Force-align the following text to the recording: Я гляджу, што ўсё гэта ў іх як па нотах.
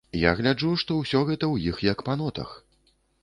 Я 0.19 0.29
гляджу, 0.37 0.69
што 0.83 0.95
ўсё 1.01 1.19
гэта 1.27 1.37
ў 1.53 1.73
іх 1.73 1.83
як 1.91 2.03
па 2.09 2.17
нотах. 2.23 2.57